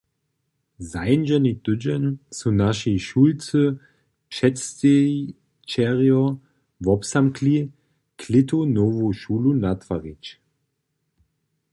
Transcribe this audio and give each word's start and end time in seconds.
Zańdźeny 0.91 1.53
tydźeń 1.63 2.05
su 2.39 2.47
naši 2.61 2.93
šulscy 3.07 3.63
předstejićerjo 4.31 6.21
wobzamkli, 6.85 7.57
klětu 8.19 8.57
nowu 8.75 9.07
šulu 9.21 9.51
natwarić. 9.63 10.25